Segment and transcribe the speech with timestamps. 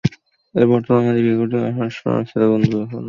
[0.55, 2.77] এর বর্তমান মালিক রোডেরিক আশার আমার ছোটবেলার বন্ধু।